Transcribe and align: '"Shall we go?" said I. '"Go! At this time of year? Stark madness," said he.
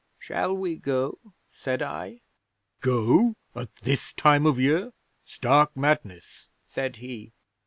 '"Shall 0.17 0.57
we 0.57 0.77
go?" 0.77 1.19
said 1.51 1.83
I. 1.83 2.21
'"Go! 2.81 3.35
At 3.53 3.75
this 3.83 4.13
time 4.13 4.47
of 4.47 4.57
year? 4.59 4.93
Stark 5.25 5.77
madness," 5.77 6.49
said 6.65 6.95
he. 6.95 7.33